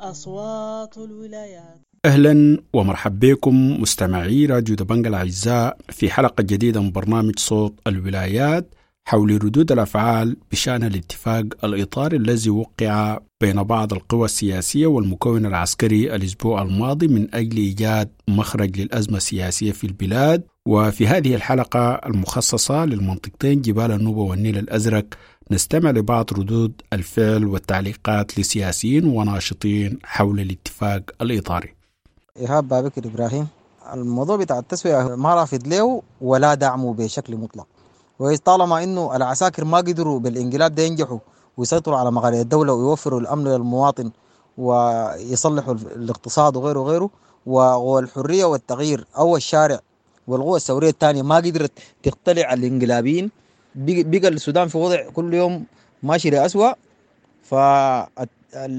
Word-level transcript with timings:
أصوات 0.00 0.98
الولايات. 0.98 1.80
أهلا 2.04 2.62
ومرحبا 2.72 3.32
بكم 3.32 3.80
مستمعي 3.80 4.46
راديو 4.46 4.76
دبنج 4.76 5.06
الأعزاء 5.06 5.78
في 5.88 6.10
حلقة 6.10 6.42
جديدة 6.42 6.80
من 6.80 6.90
برنامج 6.92 7.38
صوت 7.38 7.80
الولايات 7.86 8.74
حول 9.08 9.44
ردود 9.44 9.72
الأفعال 9.72 10.36
بشأن 10.52 10.84
الاتفاق 10.84 11.44
الإطاري 11.64 12.16
الذي 12.16 12.50
وقع 12.50 13.18
بين 13.40 13.62
بعض 13.62 13.92
القوى 13.92 14.24
السياسية 14.24 14.86
والمكون 14.86 15.46
العسكري 15.46 16.14
الأسبوع 16.14 16.62
الماضي 16.62 17.08
من 17.08 17.34
أجل 17.34 17.56
إيجاد 17.56 18.08
مخرج 18.28 18.80
للأزمة 18.80 19.16
السياسية 19.16 19.72
في 19.72 19.86
البلاد. 19.86 20.42
وفي 20.66 21.06
هذه 21.06 21.34
الحلقة 21.34 21.94
المخصصة 21.94 22.84
للمنطقتين 22.84 23.62
جبال 23.62 23.90
النوبة 23.92 24.20
والنيل 24.20 24.58
الأزرق 24.58 25.06
نستمع 25.50 25.90
لبعض 25.90 26.32
ردود 26.32 26.72
الفعل 26.92 27.44
والتعليقات 27.44 28.38
لسياسيين 28.38 29.04
وناشطين 29.04 29.98
حول 30.04 30.40
الاتفاق 30.40 31.02
الإطاري. 31.22 31.74
إيهاب 32.36 32.68
بابكر 32.68 33.06
إبراهيم 33.06 33.46
الموضوع 33.94 34.36
بتاع 34.36 34.58
التسوية 34.58 35.16
ما 35.16 35.34
رافض 35.34 35.66
له 35.66 36.02
ولا 36.20 36.54
دعمه 36.54 36.94
بشكل 36.94 37.36
مطلق. 37.36 37.66
طالما 38.44 38.84
إنه 38.84 39.16
العساكر 39.16 39.64
ما 39.64 39.78
قدروا 39.78 40.20
بالإنقلاب 40.20 40.74
ده 40.74 40.82
ينجحوا 40.82 41.18
ويسيطروا 41.56 41.98
على 41.98 42.12
مقاليد 42.12 42.40
الدولة 42.40 42.72
ويوفروا 42.72 43.20
الأمن 43.20 43.44
للمواطن 43.44 44.10
ويصلحوا 44.58 45.74
الاقتصاد 45.74 46.56
وغيره 46.56 46.80
وغيره 46.80 47.10
والحرية 47.46 48.44
والتغيير 48.44 49.06
أو 49.18 49.36
الشارع 49.36 49.80
والقوى 50.26 50.56
الثورية 50.56 50.90
الثانية 50.90 51.22
ما 51.22 51.36
قدرت 51.36 51.72
تقتلع 52.02 52.52
الإنقلابيين 52.52 53.30
بقى 53.76 54.28
السودان 54.28 54.68
في 54.68 54.78
وضع 54.78 55.10
كل 55.10 55.34
يوم 55.34 55.64
ماشي 56.02 56.30
لأسوأ 56.30 56.72
فالاتفاق 57.44 58.72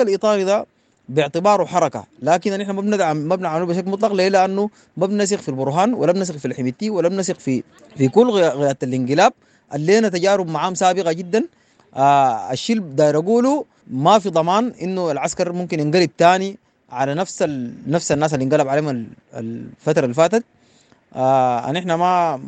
الايطالي 0.00 0.44
ده 0.44 0.66
باعتباره 1.08 1.64
حركة. 1.64 2.04
لكن 2.22 2.52
نحن 2.52 2.70
ما 2.70 2.80
بندعم 2.80 3.16
ما 3.16 3.36
بنعمله 3.36 3.66
بشكل 3.66 3.90
مطلق. 3.90 4.12
ليه؟ 4.12 4.28
لأنه 4.28 4.70
ما 4.96 5.06
بنثق 5.06 5.36
في 5.36 5.48
البرهان 5.48 5.94
ولا 5.94 6.12
بنثق 6.12 6.36
في 6.36 6.44
الحميتي 6.44 6.90
ولا 6.90 7.08
بنثق 7.08 7.38
في 7.38 7.62
في 7.96 8.08
كل 8.08 8.30
غايات 8.30 8.84
الانقلاب. 8.84 9.32
اللي 9.74 9.98
لنا 9.98 10.08
تجارب 10.08 10.48
معاهم 10.48 10.74
سابقة 10.74 11.12
جدا. 11.12 11.44
آه 11.94 12.52
الشيء 12.52 12.78
داير 12.78 13.18
أقوله 13.18 13.64
ما 13.90 14.18
في 14.18 14.30
ضمان 14.30 14.72
إنه 14.82 15.10
العسكر 15.10 15.52
ممكن 15.52 15.80
ينقلب 15.80 16.10
تاني 16.18 16.58
على 16.90 17.14
نفس 17.14 17.42
ال... 17.42 17.72
نفس 17.86 18.12
الناس 18.12 18.34
اللي 18.34 18.44
انقلب 18.44 18.68
عليهم 18.68 19.06
الفترة 19.34 20.04
اللي 20.04 20.14
فاتت. 20.14 20.44
آه 21.16 21.72
نحن 21.72 21.92
ما 21.92 22.40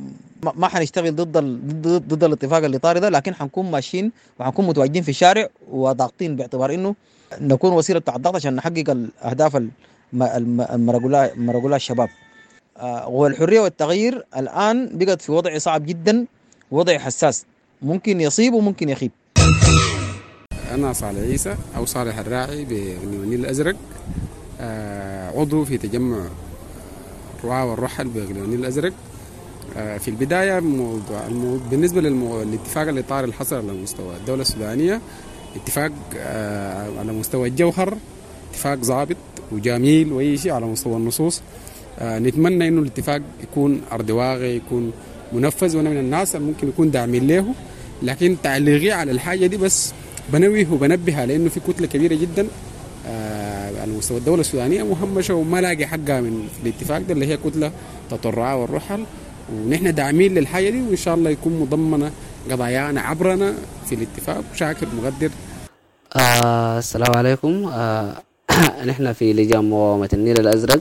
ما 0.42 0.68
حنشتغل 0.68 1.16
ضد. 1.16 1.32
ضد 1.38 2.08
ضد 2.08 2.24
الاتفاق 2.24 2.64
الإطاري 2.64 3.00
ده 3.00 3.08
لكن 3.08 3.34
حنكون 3.34 3.70
ماشيين 3.70 4.12
وحنكون 4.40 4.66
متواجدين 4.66 5.02
في 5.02 5.08
الشارع 5.08 5.48
وضاغطين 5.70 6.36
باعتبار 6.36 6.74
إنه 6.74 6.94
نكون 7.40 7.72
وسيلة 7.72 7.98
بتاع 7.98 8.16
الضغط 8.16 8.34
عشان 8.34 8.54
نحقق 8.56 8.90
الاهداف 8.90 9.62
المرجولها 10.14 11.76
الشباب 11.76 12.08
آه 12.78 13.08
والحريه 13.08 13.60
والتغيير 13.60 14.24
الآن 14.36 14.90
بقت 14.98 15.22
في 15.22 15.32
وضع 15.32 15.58
صعب 15.58 15.86
جدا 15.86 16.26
وضع 16.70 16.98
حساس 16.98 17.44
ممكن 17.82 18.20
يصيب 18.20 18.54
وممكن 18.54 18.88
يخيب 18.88 19.10
أنا 20.74 20.92
صالح 20.92 21.18
عيسى 21.20 21.56
أو 21.76 21.84
صالح 21.86 22.18
الراعي 22.18 22.64
بالنيل 22.64 23.40
الأزرق 23.40 23.76
آه 24.60 25.40
عضو 25.40 25.64
في 25.64 25.78
تجمع 25.78 26.28
الرعاة 27.44 27.70
والرحل 27.70 28.08
بالنيل 28.08 28.60
الأزرق 28.60 28.92
آه 29.76 29.98
في 29.98 30.08
البداية 30.08 30.60
موضوع 30.60 31.26
المو... 31.26 31.58
بالنسبة 31.70 32.00
للاتفاق 32.00 32.88
الاطاري 32.88 33.24
اللي 33.24 33.34
حصل 33.34 33.56
على 33.56 33.72
مستوى 33.72 34.16
الدولة 34.16 34.42
السودانية 34.42 35.00
اتفاق 35.56 35.92
آه 36.16 36.98
على 36.98 37.12
مستوى 37.12 37.48
الجوهر 37.48 37.96
اتفاق 38.50 38.74
ضابط 38.74 39.16
وجميل 39.52 40.12
واي 40.12 40.36
شيء 40.36 40.52
على 40.52 40.66
مستوى 40.66 40.96
النصوص. 40.96 41.40
آه 41.98 42.18
نتمنى 42.18 42.68
إنه 42.68 42.82
الاتفاق 42.82 43.20
يكون 43.42 43.80
ارض 43.92 44.10
واقع 44.10 44.44
يكون 44.44 44.92
منفذ 45.32 45.76
وأنا 45.76 45.90
من 45.90 45.98
الناس 45.98 46.36
ممكن 46.36 46.68
يكون 46.68 46.90
داعمين 46.90 47.26
له. 47.26 47.54
لكن 48.02 48.36
تعليقي 48.42 48.90
على 48.92 49.10
الحاجة 49.12 49.46
دي 49.46 49.56
بس 49.56 49.92
بنويه 50.32 50.66
وبنبهها 50.72 51.26
لأنه 51.26 51.48
في 51.48 51.60
كتلة 51.60 51.86
كبيرة 51.86 52.14
جدا 52.14 52.46
مستوى 53.96 54.18
الدولة 54.18 54.40
السودانية 54.40 54.82
مهمشه 54.82 55.34
وما 55.34 55.60
لاقي 55.60 55.86
حقها 55.86 56.20
من 56.20 56.48
الاتفاق 56.62 56.98
ده 56.98 57.12
اللي 57.14 57.26
هي 57.26 57.36
كتلة 57.36 57.72
تطرعها 58.10 58.54
والرحل 58.54 59.04
ونحن 59.52 59.94
داعمين 59.94 60.34
للحاجة 60.34 60.70
دي 60.70 60.82
وإن 60.82 60.96
شاء 60.96 61.14
الله 61.14 61.30
يكون 61.30 61.60
مضمنة 61.60 62.12
قضايانا 62.50 63.00
عبرنا 63.00 63.54
في 63.88 63.94
الاتفاق 63.94 64.44
شاكر 64.54 64.86
مقدر. 64.96 65.30
آه 66.16 66.78
السلام 66.78 67.16
عليكم. 67.16 67.64
آه 67.72 68.22
نحن 68.90 69.12
في 69.12 69.32
لجان 69.32 69.70
مقاومة 69.70 70.08
النيل 70.12 70.40
الأزرق. 70.40 70.80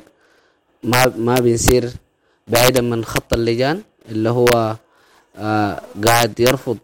ما 0.84 1.14
ما 1.18 1.36
بنسير 1.36 1.90
بعيدا 2.48 2.82
من 2.82 3.06
خط 3.06 3.34
اللجان 3.34 3.82
اللي 4.10 4.30
هو 4.30 4.76
آه 5.38 5.82
قاعد 6.06 6.40
يرفض 6.40 6.78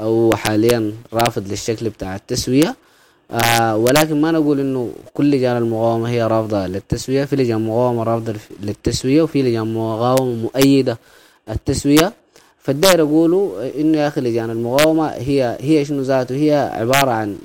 أو 0.00 0.36
حاليا 0.36 0.92
رافض 1.12 1.48
للشكل 1.48 1.88
بتاع 1.90 2.16
التسوية. 2.16 2.76
آه 3.30 3.76
ولكن 3.76 4.20
ما 4.20 4.30
نقول 4.30 4.60
إنه 4.60 4.92
كل 5.14 5.30
لجان 5.30 5.56
المقاومة 5.56 6.08
هي 6.08 6.22
رافضة 6.26 6.66
للتسوية. 6.66 7.24
في 7.24 7.36
لجان 7.36 7.66
مقاومة 7.66 8.02
رافضة 8.02 8.34
للتسوية 8.62 9.22
وفي 9.22 9.42
لجان 9.42 9.74
مقاومة 9.74 10.34
مؤيدة 10.34 10.98
التسوية. 11.50 12.12
فالداير 12.58 12.98
يقولوا 12.98 13.70
إنه 13.80 13.98
يا 13.98 14.08
أخي 14.08 14.20
لجان 14.20 14.50
المقاومة 14.50 15.08
هي 15.08 15.56
هي 15.60 15.84
شنو 15.84 16.02
ذاته؟ 16.02 16.34
هي 16.34 16.70
عبارة 16.74 17.10
عن 17.10 17.36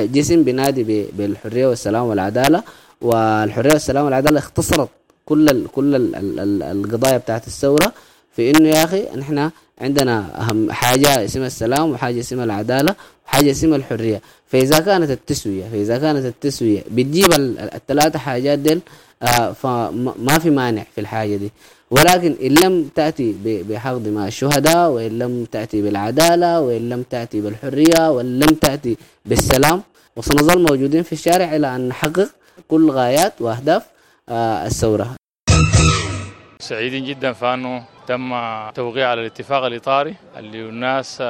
جسم 0.14 0.44
بينادي 0.44 1.06
بالحرية 1.12 1.66
والسلام 1.66 2.04
والعدالة. 2.04 2.62
والحرية 3.00 3.72
والسلام 3.72 4.04
والعدالة 4.04 4.38
اختصرت 4.38 4.88
كل 5.26 5.48
ال 5.48 5.66
كل 5.72 5.94
ال 5.94 6.16
ال 6.16 6.62
القضايا 6.62 7.18
بتاعت 7.18 7.46
الثورة. 7.46 7.92
في 8.36 8.50
إنه 8.50 8.68
يا 8.68 8.84
أخي 8.84 9.04
نحن 9.16 9.50
عندنا 9.80 10.40
أهم 10.42 10.72
حاجة 10.72 11.24
اسمها 11.24 11.46
السلام 11.46 11.90
وحاجة 11.90 12.20
اسمها 12.20 12.44
العدالة 12.44 12.94
وحاجة 13.26 13.50
اسمها 13.50 13.76
الحرية. 13.76 14.20
فإذا 14.46 14.78
كانت 14.78 15.10
التسوية 15.10 15.64
فإذا 15.72 15.98
كانت 15.98 16.24
التسوية 16.26 16.84
بتجيب 16.90 17.32
الثلاثة 17.74 18.18
حاجات 18.18 18.58
ديل 18.58 18.80
آه 19.22 19.52
فما 19.52 20.38
في 20.42 20.50
مانع 20.50 20.84
في 20.94 21.00
الحاجة 21.00 21.36
دي. 21.36 21.50
ولكن 21.90 22.36
إن 22.42 22.54
لم 22.54 22.88
تأتي 22.94 23.34
بحق 23.44 23.96
دماء 23.96 24.28
الشهداء 24.28 24.90
وإن 24.90 25.18
لم 25.18 25.44
تأتي 25.52 25.82
بالعدالة 25.82 26.60
وإن 26.60 26.88
لم 26.88 27.02
تأتي 27.02 27.40
بالحرية 27.40 28.10
وإن 28.10 28.38
لم 28.38 28.54
تأتي 28.54 28.96
بالسلام 29.26 29.82
وسنظل 30.16 30.62
موجودين 30.62 31.02
في 31.02 31.12
الشارع 31.12 31.56
إلى 31.56 31.76
أن 31.76 31.88
نحقق 31.88 32.28
كل 32.68 32.90
غايات 32.90 33.32
وأهداف 33.40 33.82
آه 34.28 34.66
الثورة. 34.66 35.14
سعيدين 36.60 37.04
جدا 37.04 37.32
فانه 37.32 37.84
تم 38.10 38.34
توقيع 38.74 39.08
على 39.08 39.20
الاتفاق 39.20 39.64
الإطاري 39.64 40.14
اللي 40.36 40.60
الناس 40.60 41.20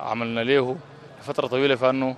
عملنا 0.00 0.40
له 0.40 0.76
فترة 1.22 1.46
طويلة 1.46 1.74
فانه 1.76 2.16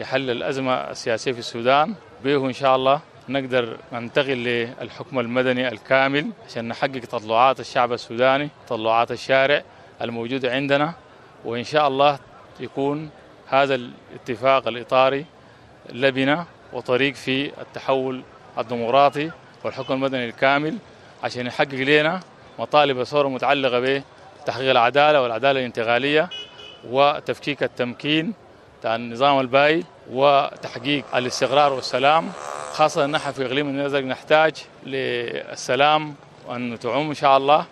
يحل 0.00 0.30
الأزمة 0.30 0.74
السياسية 0.74 1.32
في 1.32 1.38
السودان. 1.38 1.94
به 2.24 2.46
إن 2.46 2.52
شاء 2.52 2.76
الله 2.76 3.00
نقدر 3.28 3.76
ننتقل 3.92 4.36
للحكم 4.36 5.20
المدني 5.20 5.68
الكامل 5.68 6.30
عشان 6.46 6.68
نحقق 6.68 6.98
تطلعات 6.98 7.60
الشعب 7.60 7.92
السوداني 7.92 8.48
تطلعات 8.66 9.10
الشارع 9.10 9.62
الموجودة 10.02 10.52
عندنا. 10.52 10.94
وإن 11.44 11.64
شاء 11.64 11.88
الله 11.88 12.18
يكون 12.60 13.10
هذا 13.48 13.74
الاتفاق 13.74 14.68
الإطاري 14.68 15.24
لبنة 15.92 16.46
وطريق 16.72 17.14
في 17.14 17.60
التحول 17.60 18.22
الديمقراطي 18.58 19.30
والحكم 19.64 19.94
المدني 19.94 20.24
الكامل 20.24 20.76
عشان 21.22 21.46
يحقق 21.46 21.74
لنا 21.74 22.20
مطالب 22.60 23.00
الثورة 23.00 23.28
متعلقة 23.28 24.02
بتحقيق 24.42 24.70
العدالة 24.70 25.22
والعدالة 25.22 25.60
الانتقالية 25.60 26.28
وتفكيك 26.90 27.62
التمكين 27.62 28.34
بتاع 28.80 28.94
النظام 28.96 29.40
الباقي 29.40 29.82
وتحقيق 30.10 31.04
الاستقرار 31.16 31.72
والسلام. 31.72 32.32
خاصة 32.72 33.06
نحن 33.06 33.32
في 33.32 33.46
إقليم 33.46 33.68
الأزرق 33.80 34.04
نحتاج 34.04 34.54
للسلام 34.86 36.14
وأن 36.48 36.78
تعم 36.78 37.08
إن 37.08 37.14
شاء 37.14 37.36
الله 37.36 37.64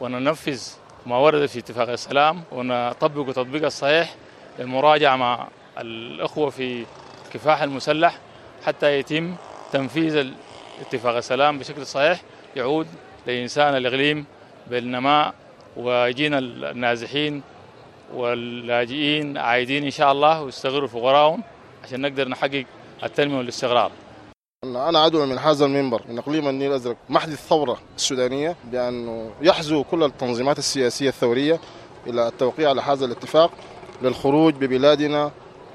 وننفذ 0.00 0.62
ما 1.06 1.16
ورد 1.16 1.46
في 1.46 1.58
اتفاق 1.58 1.88
السلام 1.88 2.42
ونطبق 2.52 3.32
تطبيق 3.32 3.64
الصحيح 3.64 4.14
للمراجعة 4.58 5.16
مع 5.16 5.48
الأخوة 5.78 6.50
في 6.50 6.84
الكفاح 7.26 7.62
المسلح 7.62 8.18
حتى 8.66 8.98
يتم 8.98 9.34
تنفيذ 9.72 10.26
اتفاق 10.80 11.16
السلام 11.16 11.58
بشكل 11.58 11.86
صحيح 11.86 12.20
يعود 12.56 12.86
لإنسان 13.30 13.76
الإقليم 13.76 14.24
بالنماء 14.70 15.34
ويجينا 15.76 16.38
النازحين 16.38 17.42
واللاجئين 18.14 19.38
عايدين 19.38 19.84
إن 19.84 19.90
شاء 19.90 20.12
الله 20.12 20.42
ويستغلوا 20.42 20.88
فقراهم 20.88 21.42
عشان 21.84 22.00
نقدر 22.00 22.28
نحقق 22.28 22.64
التنمية 23.04 23.38
والاستقرار. 23.38 23.92
أنا 24.64 25.06
أدعو 25.06 25.26
من 25.26 25.38
هذا 25.38 25.64
المنبر 25.64 26.02
من 26.08 26.18
إقليم 26.18 26.48
النيل 26.48 26.70
الأزرق. 26.70 26.96
محض 27.08 27.28
الثورة 27.28 27.78
السودانية 27.96 28.56
بأنه 28.64 29.30
يحزو 29.42 29.84
كل 29.84 30.02
التنظيمات 30.04 30.58
السياسية 30.58 31.08
الثورية 31.08 31.60
إلى 32.06 32.28
التوقيع 32.28 32.68
على 32.68 32.80
هذا 32.80 33.04
الاتفاق 33.04 33.50
للخروج 34.02 34.54
ببلادنا 34.54 35.30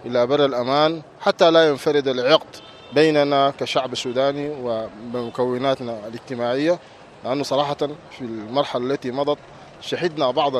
إلى 0.05 0.27
بر 0.27 0.45
الأمان 0.45 1.01
حتى 1.21 1.51
لا 1.51 1.69
ينفرد 1.69 2.07
العقد 2.07 2.55
بيننا 2.93 3.53
كشعب 3.59 3.95
سوداني 3.95 4.49
وبمكوناتنا 4.49 6.07
الاجتماعية. 6.07 6.79
لأنه 7.25 7.43
صراحة 7.43 7.77
في 8.11 8.21
المرحلة 8.21 8.85
التي 8.85 9.11
مضت 9.11 9.37
شهدنا 9.81 10.31
بعض 10.31 10.53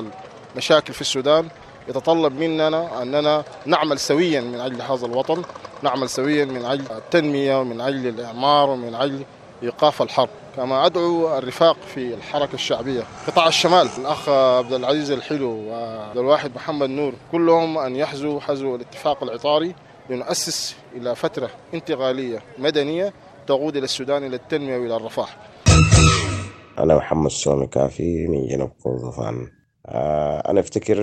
المشاكل 0.56 0.94
في 0.94 1.02
السودان. 1.02 1.48
يتطلب 1.88 2.40
مننا 2.40 3.02
أننا 3.02 3.44
نعمل 3.66 4.00
سويا 4.00 4.42
من 4.42 4.60
أجل 4.60 4.82
هذا 4.82 5.06
الوطن 5.06 5.42
نعمل 5.82 6.10
سويا 6.10 6.46
من 6.46 6.66
أجل 6.66 6.86
التنمية 6.92 7.60
ومن 7.60 7.82
أجل 7.82 8.08
الإعمار 8.08 8.70
ومن 8.70 8.96
أجل 8.96 9.24
إيقاف 9.64 10.02
الحرب. 10.02 10.30
كما 10.56 10.86
أدعو 10.86 11.38
الرفاق 11.38 11.78
في 11.96 12.14
الحركة 12.14 12.54
الشعبية 12.54 13.04
قطاع 13.28 13.48
الشمال 13.48 13.90
الأخ 13.98 14.30
عبد 14.30 14.74
العزيز 14.74 15.12
الحلو 15.12 15.50
وعبد 15.50 16.18
الواحد 16.18 16.56
محمد 16.56 16.90
نور 16.90 17.14
كلهم 17.32 17.78
أن 17.78 17.96
يحزوا 17.96 18.40
حزو 18.40 18.76
الاتفاق 18.76 19.24
العطاري 19.24 19.76
لنؤسس 20.10 20.76
إلى 20.96 21.16
فترة 21.16 21.50
انتقالية 21.74 22.42
مدنية 22.58 23.14
تقود 23.48 23.78
إلى 23.78 23.84
السودان 23.84 24.24
إلى 24.24 24.36
التنمية 24.36 24.78
وإلى 24.78 24.96
الرفاه. 24.96 25.28
أنا 26.80 26.96
محمد 26.96 27.32
سومي 27.32 27.68
كافي 27.68 28.28
من 28.28 28.48
جنوب 28.48 28.70
كردفان 28.84 29.48
آه، 29.86 30.40
أنا 30.52 30.60
أفتكر 30.60 30.96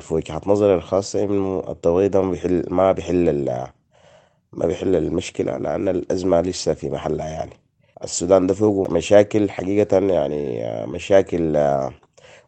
في 0.00 0.14
وجهة 0.14 0.40
نظري 0.46 0.74
الخاصة 0.74 1.24
إنه 1.24 1.64
التوقيت 1.68 2.12
ده 2.12 2.22
ما 2.22 2.30
بيحل 2.30 2.64
ما 2.70 2.92
بيحل 2.92 3.66
ما 4.52 4.66
بيحل 4.66 4.96
المشكلة 4.96 5.56
لأن 5.58 5.88
الأزمة 5.88 6.40
لسه 6.40 6.74
في 6.74 6.90
محلها 6.90 7.28
يعني. 7.28 7.52
السودان 8.04 8.46
ده 8.46 8.54
فوقه 8.54 8.92
مشاكل 8.94 9.50
حقيقة 9.50 9.98
يعني 9.98 10.66
آه، 10.66 10.86
مشاكل 10.86 11.56
آه، 11.56 11.92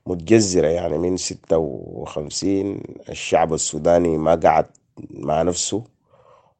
متجذرة 0.06 0.66
يعني 0.66 0.98
من 0.98 1.16
ستة 1.16 1.58
وخمسين. 1.58 2.82
الشعب 3.08 3.54
السوداني 3.54 4.18
ما 4.18 4.34
قعد 4.34 4.66
مع 5.10 5.42
نفسه 5.42 5.84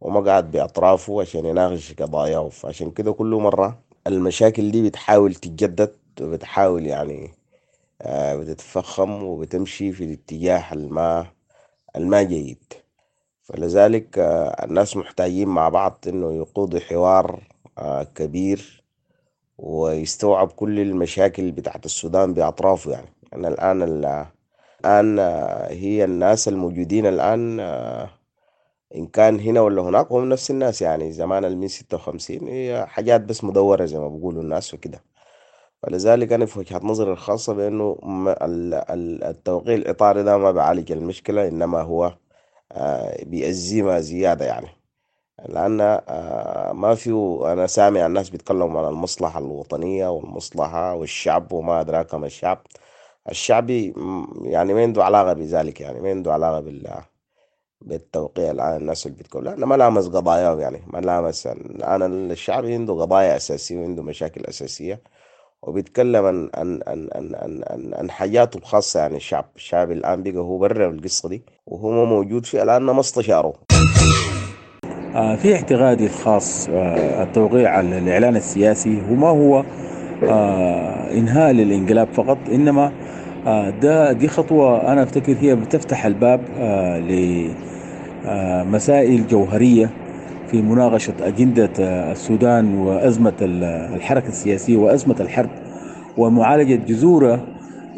وما 0.01 0.21
قعد 0.33 0.51
بأطرافه 0.51 1.21
عشان 1.21 1.45
يناقش 1.47 1.93
قضاياه 1.93 2.49
فعشان 2.49 2.91
كده 2.91 3.13
كل 3.13 3.27
مرة 3.35 3.79
المشاكل 4.07 4.71
دي 4.71 4.83
بتحاول 4.89 5.35
تتجدد. 5.35 5.93
وبتحاول 6.23 6.87
يعني 6.87 7.31
آه، 8.03 8.37
بتتفخم 8.37 9.23
وبتمشي 9.23 9.93
في 9.93 10.05
الاتجاه 10.05 10.73
الما 10.73 11.27
الما 11.97 12.23
جيد. 12.23 12.65
فلذلك 13.43 14.19
آه، 14.19 14.65
الناس 14.65 14.97
محتاجين 14.97 15.49
مع 15.49 15.69
بعض 15.69 15.99
إنه 16.09 16.33
يقودوا 16.33 16.81
حوار 16.81 17.43
آه، 17.79 18.03
كبير 18.03 18.85
ويستوعب 19.59 20.49
كل 20.53 20.81
المشاكل 20.81 21.51
بتاعت 21.53 21.85
السودان 21.87 22.35
بأطرافه 22.35 22.91
يعني. 22.91 23.09
أنا 23.35 23.49
الآن 23.49 23.83
ال- 23.83 24.27
الآن 24.85 25.19
هي 25.79 26.05
الناس 26.05 26.49
الموجودين 26.49 27.07
الآن 27.07 27.61
إن 28.97 29.07
كان 29.07 29.41
هنا 29.41 29.61
ولا 29.61 29.83
هناك 29.83 30.13
هم 30.13 30.29
نفس 30.29 30.51
الناس 30.51 30.83
يعني. 30.83 31.13
زمان 31.13 31.45
المين 31.45 31.69
ستة 31.69 31.97
وخمسين 31.97 32.49
هي 32.49 32.87
حاجات 32.89 33.21
بس 33.21 33.45
مدورة 33.45 33.85
زي 33.85 33.99
ما 33.99 34.09
بيقولوا 34.09 34.43
الناس 34.43 34.75
وكده. 34.75 35.01
فلذلك 35.83 36.33
أنا 36.33 36.47
في 36.47 36.59
وجهة 36.59 36.81
نظري 36.83 37.13
الخاصة 37.13 37.55
بأنه 37.55 37.99
التوقيع 39.31 39.75
الإطاري 39.75 40.23
ده 40.23 40.39
ما 40.39 40.51
بيعالج 40.53 40.93
المشكلة 40.93 41.49
إنما 41.49 41.81
هو 41.83 42.15
آه، 42.73 43.25
بيأزمها 43.25 44.01
زيادة 44.01 44.45
يعني. 44.47 44.69
لأن 45.49 45.81
آه، 45.81 46.73
ما 46.73 46.95
في 46.95 47.39
أنا 47.45 47.67
سامع 47.67 48.07
الناس 48.07 48.31
بيتكلموا 48.31 48.81
عن 48.83 48.89
المصلحة 48.93 49.39
الوطنية 49.41 50.09
والمصلحة 50.09 50.95
والشعب 50.95 51.53
وما 51.53 51.81
أدراك 51.81 52.15
ما 52.15 52.27
الشعب. 52.27 52.67
الشعبي 53.31 53.95
يعني 54.43 54.75
ما 54.75 54.83
عنده 54.83 55.05
علاقة 55.05 55.33
بذلك 55.33 55.81
يعني 55.81 56.01
ما 56.01 56.11
عنده 56.11 56.33
علاقة 56.33 56.61
بال 56.61 56.89
بالتوقيع 57.81 58.51
الآن 58.51 58.77
الناس 58.77 59.07
اللي 59.07 59.19
بتقول 59.19 59.45
لأنه 59.45 59.67
ما 59.67 59.75
لامس 59.75 60.07
قضاياهم 60.09 60.61
يعني 60.61 60.83
ما 60.87 60.99
لامس 60.99 61.47
الآن 61.47 62.31
الشعب 62.31 62.67
عنده 62.67 62.95
قضايا 62.95 63.37
أساسية 63.37 63.79
وعنده 63.79 64.03
مشاكل 64.03 64.45
أساسية. 64.47 65.01
وبيتكلم 65.63 66.25
عن 66.25 66.51
عن 66.55 66.81
عن 66.87 67.09
عن 67.15 67.35
عن, 67.35 67.63
عن, 67.71 67.95
عن 67.95 68.11
حياته 68.11 68.59
الخاصة. 68.59 69.01
يعني 69.01 69.17
الشعب 69.17 69.45
الشعب 69.57 69.91
الآن 69.91 70.23
بقى 70.23 70.37
هو 70.37 70.59
برا 70.59 70.91
القصة 70.91 71.29
دي 71.29 71.43
وهو 71.67 72.07
موجود 72.07 72.47
في 72.47 72.63
الآن 72.63 72.83
ما 72.83 73.01
استشاره. 73.01 73.53
آه، 75.15 75.37
في 75.37 75.55
اعتقادي 75.55 76.07
الخاص 76.07 76.69
آه، 76.69 77.23
التوقيع 77.23 77.71
على 77.71 77.99
الإعلان 77.99 78.37
السياسي 78.37 79.03
وما 79.11 79.29
هو 79.29 79.65
آه، 80.25 81.11
إنهاء 81.13 81.53
للإنقلاب 81.53 82.09
فقط 82.13 82.39
إنما 82.53 82.93
ده 83.83 84.13
دي 84.13 84.29
خطوة 84.29 84.93
أنا 84.93 85.03
أفتكر 85.03 85.37
هي 85.41 85.57
بتفتح 85.57 86.07
الباب 86.07 86.41
لمسائل 88.25 89.27
جوهرية 89.27 89.91
في 90.51 90.63
مناقشة 90.63 91.13
أجندة 91.23 91.71
آه، 91.81 92.13
السودان 92.13 92.75
وأزمة 92.75 93.33
ال- 93.43 93.65
الحركة 93.97 94.29
السياسية 94.29 94.77
وأزمة 94.77 95.17
الحرب 95.21 95.51
ومعالجة 96.17 96.75
جذورها 96.75 97.41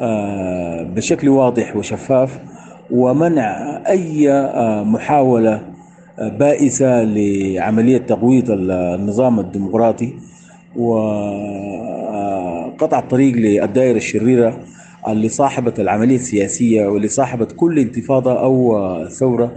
آه، 0.00 0.82
بشكل 0.82 1.28
واضح 1.28 1.76
وشفاف 1.76 2.38
ومنع 2.90 3.76
أي 3.88 4.32
آه، 4.32 4.82
محاولة 4.84 5.60
بائسة 6.18 7.02
لعملية 7.02 7.98
تقويض 7.98 8.44
النظام 8.50 9.40
الديمقراطي 9.40 10.12
وقطع 11.80 12.98
الطريق 12.98 13.34
للدائرة 13.36 13.96
الشريرة 13.96 14.60
اللي 15.08 15.28
صاحبت 15.28 15.80
العملية 15.80 16.16
السياسية 16.16 16.86
واللي 16.86 17.08
صاحبت 17.08 17.52
كل 17.56 17.78
انتفاضة 17.78 18.40
أو 18.40 18.76
ثورة 19.08 19.52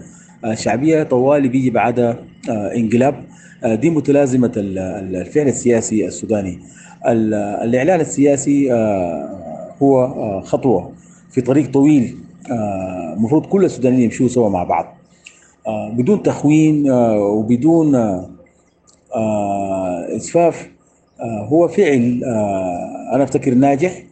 شعبية 0.53 1.03
طوالي 1.03 1.47
بيجي 1.47 1.69
بعدها 1.69 2.17
انقلاب 2.49 3.23
دي 3.65 3.89
متلازمة 3.89 4.51
الفعل 4.57 5.47
السياسي 5.47 6.07
السوداني. 6.07 6.59
الإعلان 7.07 7.99
السياسي 8.01 8.73
هو 9.83 10.07
خطوة 10.41 10.91
في 11.31 11.41
طريق 11.41 11.71
طويل 11.71 12.15
المفروض 13.17 13.45
كل 13.45 13.65
السودانيين 13.65 14.01
يمشوا 14.03 14.27
سوا 14.27 14.49
مع 14.49 14.63
بعض. 14.63 14.97
آه، 15.67 15.89
بدون 15.89 16.23
تخوين 16.23 16.89
آه، 16.91 17.19
وبدون 17.19 17.95
آه، 17.95 18.29
آه، 19.15 20.15
إسفاف 20.15 20.69
آه، 21.21 21.45
هو 21.45 21.67
فعل 21.67 22.21
آه، 22.25 23.15
أنا 23.15 23.23
أفتكر 23.23 23.53
ناجح 23.53 24.03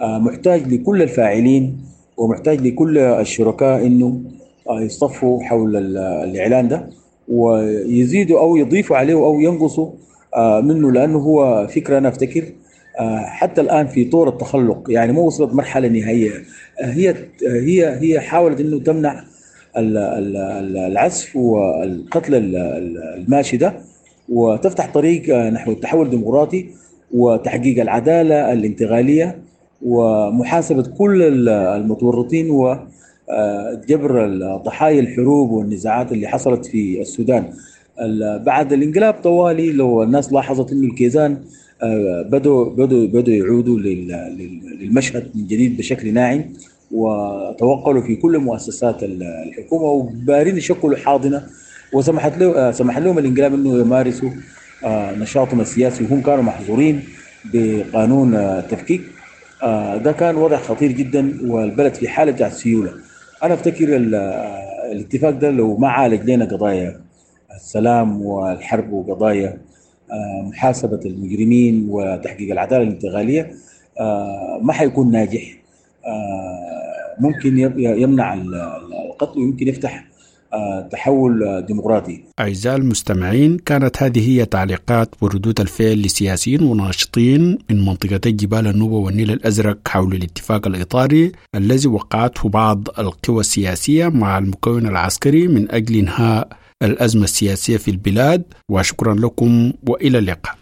آه، 0.00 0.18
محتاج 0.18 0.72
لكل 0.74 1.02
الفاعلين 1.02 1.78
ومحتاج 2.16 2.60
لكل 2.66 2.98
الشركاء 2.98 3.86
إنه 3.86 4.06
آه، 4.06 4.39
يصطفوا 4.78 5.42
حول 5.42 5.76
ال- 5.76 5.98
الإعلان 5.98 6.68
ده 6.68 6.90
ويزيدوا 7.28 8.40
أو 8.40 8.56
يضيفوا 8.56 8.96
عليه 8.96 9.14
أو 9.14 9.40
ينقصوا 9.40 9.90
آه، 10.36 10.60
منه 10.60 10.92
لأنه 10.92 11.18
هو 11.18 11.66
فكرة 11.66 11.98
أنا 11.98 12.08
أفتكر 12.08 12.44
آه، 13.00 13.18
حتى 13.18 13.60
الآن 13.60 13.86
في 13.86 14.04
طور 14.04 14.28
التخلق. 14.28 14.90
يعني 14.90 15.12
مو 15.12 15.26
وصلت 15.26 15.54
مرحلة 15.54 15.88
نهائية. 15.88 16.30
آه، 16.80 16.86
هي 16.86 17.14
هي 17.42 17.98
هي 18.00 18.20
حاولت 18.20 18.60
إنه 18.60 18.78
تمنع 18.80 19.24
ال- 19.76 19.96
ال- 19.96 20.36
ال- 20.36 20.76
العزف 20.76 21.36
والقتل 21.36 22.34
ال- 22.34 22.56
ال- 22.56 22.98
الماشي 23.24 23.56
ده 23.56 23.74
وتفتح 24.28 24.92
طريق 24.94 25.30
نحو 25.36 25.70
التحول 25.72 26.06
الديمقراطي 26.06 26.66
وتحقيق 27.14 27.80
العدالة 27.80 28.52
الانتقالية 28.52 29.38
ومحاسبة 29.82 30.82
كل 30.98 31.22
ال- 31.22 31.48
المتورطين 31.48 32.50
وجبر 33.34 34.26
ضحايا 34.64 35.00
الحروب 35.00 35.50
والنزاعات 35.50 36.12
اللي 36.12 36.26
حصلت 36.28 36.66
في 36.66 37.00
السودان. 37.00 37.44
ال- 38.00 38.38
بعد 38.38 38.72
الانقلاب 38.72 39.14
طوالي 39.14 39.72
لو 39.72 40.02
الناس 40.02 40.32
لاحظت 40.32 40.72
إنه 40.72 40.86
الكيزان 40.86 41.38
آه، 41.82 42.22
بدوا 42.22 42.64
بدوا 42.70 43.06
بدوا 43.06 43.34
يعودوا 43.34 43.78
لل- 43.78 44.08
لل- 44.38 44.78
للمشهد 44.80 45.30
من 45.34 45.46
جديد 45.46 45.76
بشكل 45.76 46.12
ناعم 46.14 46.44
وتوقلوا 46.92 48.02
في 48.02 48.16
كل 48.16 48.38
مؤسسات 48.38 49.02
ال- 49.02 49.22
الحكومة 49.22 49.84
وبارين 49.84 50.56
يشكلوا 50.56 50.96
حاضنة. 50.96 51.42
وسمحت 51.92 52.38
له 52.38 52.56
آه، 52.58 52.70
سمح 52.70 52.98
لهم 52.98 53.18
الانقلاب 53.18 53.54
إنه 53.54 53.78
يمارسوا 53.78 54.30
آه، 54.84 55.14
نشاطهم 55.18 55.60
السياسي 55.60 56.04
وهم 56.04 56.20
كانوا 56.20 56.42
محظورين 56.44 57.00
بقانون 57.54 58.34
آه، 58.34 58.58
التفكيك 58.60 59.00
آه، 59.62 59.96
ده 59.96 60.12
كان 60.12 60.36
وضع 60.36 60.56
خطير 60.56 60.92
جدا 60.92 61.38
والبلد 61.46 61.94
في 61.94 62.08
حالة 62.08 62.48
سيولة. 62.48 62.92
أنا 63.42 63.54
أفتكر 63.54 63.96
ال- 63.96 64.14
الاتفاق 64.92 65.30
ده 65.30 65.50
لو 65.50 65.76
ما 65.76 65.88
عالج 65.88 66.30
لنا 66.30 66.44
قضايا 66.44 67.00
السلام 67.56 68.22
والحرب 68.22 68.92
وقضايا 68.92 69.58
آه، 70.12 70.42
محاسبة 70.42 71.00
المجرمين 71.06 71.86
وتحقيق 71.90 72.50
العدالة 72.52 72.82
الانتقالية 72.82 73.50
آه، 74.00 74.58
ما 74.62 74.72
حيكون 74.72 75.10
ناجح. 75.10 75.42
آه، 76.06 77.16
ممكن 77.20 77.58
يمنع 77.78 78.34
ال- 78.34 78.54
ال- 78.54 78.94
القتل 79.10 79.38
ويمكن 79.38 79.68
يفتح 79.68 80.04
تحول 80.92 81.64
ديمقراطي. 81.66 82.24
أعزائي 82.40 82.76
المستمعين 82.76 83.58
كانت 83.58 84.02
هذه 84.02 84.30
هي 84.30 84.44
تعليقات 84.44 85.14
وردود 85.20 85.60
الفعل 85.60 86.02
لسياسيين 86.02 86.62
وناشطين 86.62 87.58
من 87.70 87.84
منطقتي 87.84 88.32
جبال 88.32 88.66
النوبة 88.66 88.94
والنيل 88.96 89.30
الأزرق 89.30 89.88
حول 89.88 90.14
الاتفاق 90.14 90.66
الإطاري 90.66 91.32
الذي 91.54 91.88
وقعته 91.88 92.48
بعض 92.48 92.88
القوى 92.98 93.40
السياسية 93.40 94.08
مع 94.08 94.38
المكون 94.38 94.86
العسكري 94.86 95.48
من 95.48 95.70
أجل 95.70 95.96
إنهاء 95.96 96.48
الأزمة 96.82 97.24
السياسية 97.24 97.76
في 97.76 97.90
البلاد. 97.90 98.42
وشكرا 98.68 99.14
لكم 99.14 99.72
وإلى 99.88 100.18
اللقاء. 100.18 100.59